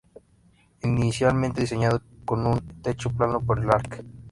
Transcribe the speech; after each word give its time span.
Inicialmente 0.81 1.61
diseñado 1.61 2.01
con 2.25 2.47
un 2.47 2.59
techo 2.81 3.11
plano 3.11 3.39
por 3.39 3.59
el 3.59 3.69
Arq. 3.69 4.03